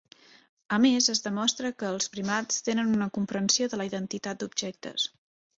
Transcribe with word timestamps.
A 0.77 0.79
més, 0.85 1.09
es 1.13 1.19
demostra 1.25 1.71
que 1.83 1.91
els 1.97 2.11
primats 2.15 2.65
tenen 2.71 2.91
una 2.97 3.11
comprensió 3.19 3.71
de 3.75 3.81
la 3.83 3.89
identitat 3.93 4.41
d'objectes. 4.45 5.07